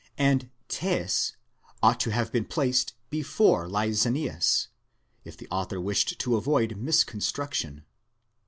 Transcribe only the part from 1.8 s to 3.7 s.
ought to have been placed before